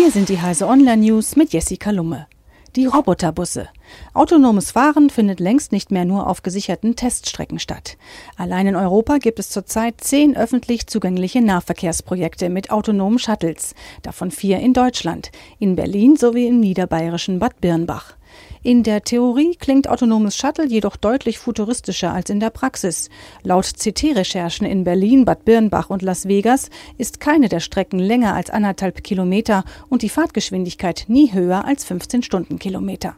Hier 0.00 0.12
sind 0.12 0.28
die 0.28 0.40
Heise 0.40 0.68
Online 0.68 1.02
News 1.02 1.34
mit 1.34 1.52
Jessica 1.52 1.90
Lumme. 1.90 2.28
Die 2.76 2.86
Roboterbusse. 2.86 3.68
Autonomes 4.14 4.70
Fahren 4.70 5.10
findet 5.10 5.40
längst 5.40 5.72
nicht 5.72 5.90
mehr 5.90 6.04
nur 6.04 6.28
auf 6.28 6.44
gesicherten 6.44 6.94
Teststrecken 6.94 7.58
statt. 7.58 7.98
Allein 8.36 8.68
in 8.68 8.76
Europa 8.76 9.18
gibt 9.18 9.40
es 9.40 9.50
zurzeit 9.50 10.00
zehn 10.00 10.36
öffentlich 10.36 10.86
zugängliche 10.86 11.40
Nahverkehrsprojekte 11.40 12.48
mit 12.48 12.70
autonomen 12.70 13.18
Shuttles, 13.18 13.74
davon 14.02 14.30
vier 14.30 14.60
in 14.60 14.72
Deutschland, 14.72 15.32
in 15.58 15.74
Berlin 15.74 16.14
sowie 16.14 16.46
im 16.46 16.60
niederbayerischen 16.60 17.40
Bad 17.40 17.60
Birnbach. 17.60 18.17
In 18.62 18.82
der 18.82 19.02
Theorie 19.02 19.54
klingt 19.56 19.88
autonomes 19.88 20.36
Shuttle 20.36 20.66
jedoch 20.66 20.96
deutlich 20.96 21.38
futuristischer 21.38 22.12
als 22.12 22.30
in 22.30 22.40
der 22.40 22.50
Praxis. 22.50 23.08
Laut 23.42 23.66
CT-Recherchen 23.66 24.66
in 24.66 24.84
Berlin, 24.84 25.24
Bad 25.24 25.44
Birnbach 25.44 25.90
und 25.90 26.02
Las 26.02 26.26
Vegas 26.26 26.70
ist 26.96 27.20
keine 27.20 27.48
der 27.48 27.60
Strecken 27.60 27.98
länger 27.98 28.34
als 28.34 28.50
anderthalb 28.50 29.04
Kilometer 29.04 29.64
und 29.88 30.02
die 30.02 30.08
Fahrtgeschwindigkeit 30.08 31.04
nie 31.08 31.32
höher 31.32 31.64
als 31.64 31.84
15 31.84 32.22
Stundenkilometer. 32.22 33.16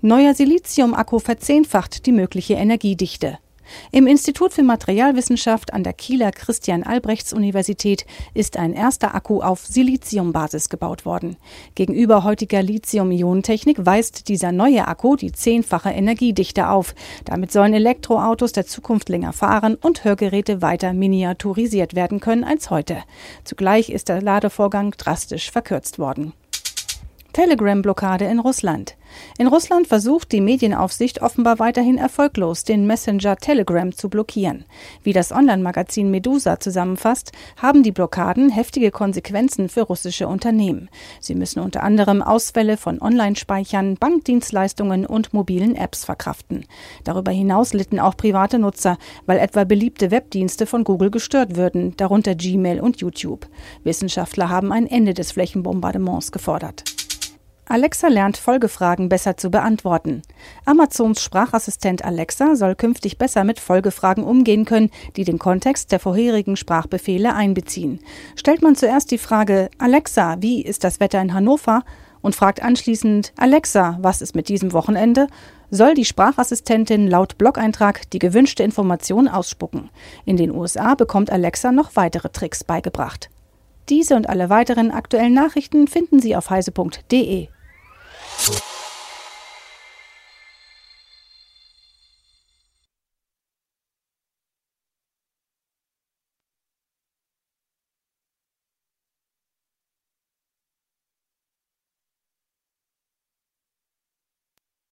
Neuer 0.00 0.32
Silizium-Akku 0.32 1.18
verzehnfacht 1.18 2.06
die 2.06 2.12
mögliche 2.12 2.54
Energiedichte. 2.54 3.38
Im 3.92 4.06
Institut 4.06 4.52
für 4.52 4.62
Materialwissenschaft 4.62 5.72
an 5.72 5.84
der 5.84 5.92
Kieler 5.92 6.30
Christian-Albrechts-Universität 6.30 8.06
ist 8.34 8.56
ein 8.56 8.72
erster 8.72 9.14
Akku 9.14 9.40
auf 9.40 9.66
Siliziumbasis 9.66 10.68
gebaut 10.68 11.04
worden. 11.04 11.36
Gegenüber 11.74 12.24
heutiger 12.24 12.62
Lithium-Ionen-Technik 12.62 13.84
weist 13.84 14.28
dieser 14.28 14.52
neue 14.52 14.86
Akku 14.86 15.16
die 15.16 15.32
zehnfache 15.32 15.90
Energiedichte 15.90 16.68
auf. 16.68 16.94
Damit 17.24 17.52
sollen 17.52 17.74
Elektroautos 17.74 18.52
der 18.52 18.66
Zukunft 18.66 19.08
länger 19.08 19.32
fahren 19.32 19.74
und 19.74 20.04
Hörgeräte 20.04 20.62
weiter 20.62 20.92
miniaturisiert 20.92 21.94
werden 21.94 22.20
können 22.20 22.44
als 22.44 22.70
heute. 22.70 22.98
Zugleich 23.44 23.90
ist 23.90 24.08
der 24.08 24.22
Ladevorgang 24.22 24.92
drastisch 24.92 25.50
verkürzt 25.50 25.98
worden. 25.98 26.32
Telegram-Blockade 27.32 28.24
in 28.24 28.40
Russland. 28.40 28.96
In 29.38 29.46
Russland 29.46 29.86
versucht 29.86 30.32
die 30.32 30.40
Medienaufsicht 30.40 31.22
offenbar 31.22 31.58
weiterhin 31.58 31.98
erfolglos, 31.98 32.64
den 32.64 32.86
Messenger 32.86 33.36
Telegram 33.36 33.92
zu 33.92 34.08
blockieren. 34.08 34.64
Wie 35.02 35.12
das 35.12 35.32
Online-Magazin 35.32 36.10
Medusa 36.10 36.60
zusammenfasst, 36.60 37.32
haben 37.56 37.82
die 37.82 37.92
Blockaden 37.92 38.50
heftige 38.50 38.90
Konsequenzen 38.90 39.68
für 39.68 39.82
russische 39.82 40.28
Unternehmen. 40.28 40.88
Sie 41.20 41.34
müssen 41.34 41.60
unter 41.60 41.82
anderem 41.82 42.22
Ausfälle 42.22 42.76
von 42.76 43.00
Online-Speichern, 43.00 43.96
Bankdienstleistungen 43.96 45.06
und 45.06 45.32
mobilen 45.32 45.74
Apps 45.74 46.04
verkraften. 46.04 46.64
Darüber 47.04 47.30
hinaus 47.30 47.72
litten 47.72 48.00
auch 48.00 48.16
private 48.16 48.58
Nutzer, 48.58 48.98
weil 49.26 49.38
etwa 49.38 49.64
beliebte 49.64 50.10
Webdienste 50.10 50.66
von 50.66 50.84
Google 50.84 51.10
gestört 51.10 51.56
würden, 51.56 51.96
darunter 51.96 52.34
Gmail 52.34 52.80
und 52.80 53.00
YouTube. 53.00 53.46
Wissenschaftler 53.84 54.48
haben 54.48 54.72
ein 54.72 54.86
Ende 54.86 55.14
des 55.14 55.32
Flächenbombardements 55.32 56.32
gefordert. 56.32 56.97
Alexa 57.70 58.08
lernt 58.08 58.38
Folgefragen 58.38 59.10
besser 59.10 59.36
zu 59.36 59.50
beantworten. 59.50 60.22
Amazons 60.64 61.22
Sprachassistent 61.22 62.02
Alexa 62.02 62.56
soll 62.56 62.74
künftig 62.74 63.18
besser 63.18 63.44
mit 63.44 63.60
Folgefragen 63.60 64.24
umgehen 64.24 64.64
können, 64.64 64.90
die 65.16 65.24
den 65.24 65.38
Kontext 65.38 65.92
der 65.92 66.00
vorherigen 66.00 66.56
Sprachbefehle 66.56 67.34
einbeziehen. 67.34 68.00
Stellt 68.36 68.62
man 68.62 68.74
zuerst 68.74 69.10
die 69.10 69.18
Frage 69.18 69.68
Alexa, 69.76 70.36
wie 70.40 70.62
ist 70.62 70.82
das 70.82 70.98
Wetter 70.98 71.20
in 71.20 71.34
Hannover? 71.34 71.84
und 72.20 72.34
fragt 72.34 72.62
anschließend 72.62 73.32
Alexa, 73.36 73.98
was 74.00 74.22
ist 74.22 74.34
mit 74.34 74.48
diesem 74.48 74.72
Wochenende? 74.72 75.28
soll 75.70 75.94
die 75.94 76.06
Sprachassistentin 76.06 77.06
laut 77.06 77.36
Blog-Eintrag 77.36 78.10
die 78.10 78.18
gewünschte 78.18 78.62
Information 78.62 79.28
ausspucken. 79.28 79.90
In 80.24 80.38
den 80.38 80.50
USA 80.50 80.94
bekommt 80.94 81.30
Alexa 81.30 81.70
noch 81.72 81.94
weitere 81.94 82.30
Tricks 82.30 82.64
beigebracht. 82.64 83.28
Diese 83.90 84.16
und 84.16 84.28
alle 84.28 84.48
weiteren 84.48 84.90
aktuellen 84.90 85.34
Nachrichten 85.34 85.86
finden 85.86 86.20
Sie 86.20 86.34
auf 86.34 86.48
heise.de. 86.48 87.48